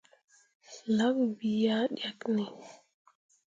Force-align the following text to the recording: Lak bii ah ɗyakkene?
Lak 0.95 1.15
bii 1.37 1.65
ah 1.75 1.85
ɗyakkene? 1.95 2.45